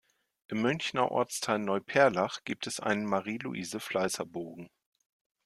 Im 0.47 0.63
Münchner 0.63 1.11
Ortsteil 1.11 1.59
Neuperlach 1.59 2.39
gibt 2.43 2.65
es 2.65 2.79
einen 2.79 3.05
Marieluise-Fleißer-Bogen. 3.05 4.71